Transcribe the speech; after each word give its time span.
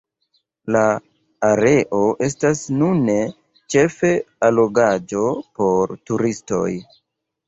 La 0.75 0.79
areo 1.49 1.99
estas 2.27 2.61
nune 2.77 3.17
ĉefe 3.73 4.11
allogaĵo 4.47 5.21
por 5.61 5.95
turistoj. 6.11 6.71